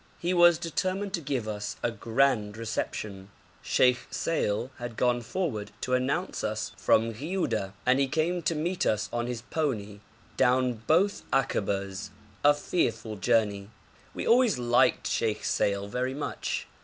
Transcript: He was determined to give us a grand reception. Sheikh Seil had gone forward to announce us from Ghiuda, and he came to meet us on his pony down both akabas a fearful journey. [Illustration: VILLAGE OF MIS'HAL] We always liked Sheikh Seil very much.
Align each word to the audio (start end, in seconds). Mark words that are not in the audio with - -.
He 0.17 0.33
was 0.33 0.57
determined 0.57 1.13
to 1.13 1.21
give 1.21 1.47
us 1.47 1.75
a 1.83 1.91
grand 1.91 2.57
reception. 2.57 3.29
Sheikh 3.61 4.07
Seil 4.09 4.71
had 4.79 4.97
gone 4.97 5.21
forward 5.21 5.69
to 5.81 5.93
announce 5.93 6.43
us 6.43 6.71
from 6.75 7.13
Ghiuda, 7.13 7.73
and 7.85 7.99
he 7.99 8.07
came 8.07 8.41
to 8.41 8.55
meet 8.55 8.87
us 8.87 9.09
on 9.13 9.27
his 9.27 9.43
pony 9.43 9.99
down 10.37 10.73
both 10.87 11.21
akabas 11.31 12.09
a 12.43 12.55
fearful 12.55 13.15
journey. 13.17 13.69
[Illustration: 13.69 13.69
VILLAGE 13.69 14.07
OF 14.07 14.15
MIS'HAL] 14.15 14.15
We 14.15 14.27
always 14.27 14.57
liked 14.57 15.07
Sheikh 15.07 15.43
Seil 15.45 15.87
very 15.87 16.15
much. 16.15 16.65